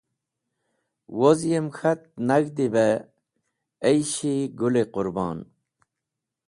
Woz 1.17 1.39
yem 1.49 1.67
k̃hat 1.75 2.01
reg̃hdi 2.27 2.67
beh 2.73 3.01
aysh-e 3.87 4.33
Gũl-e 4.59 4.83
Qũrbon. 4.93 5.39